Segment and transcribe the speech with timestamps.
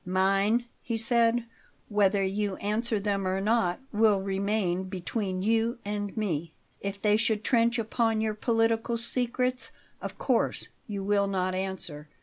[0.03, 1.45] "Mine," he said,
[1.87, 6.55] "whether you answer them or not, will remain between you and me.
[6.79, 12.09] If they should trench upon your political secrets, of course you will not answer.